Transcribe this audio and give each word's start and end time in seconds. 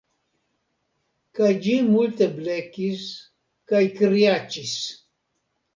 Kaj 1.39 1.51
ĝi 1.67 1.75
multe 1.91 2.29
blekis 2.39 3.05
kaj 3.73 3.87
kriaĉis 4.01 4.79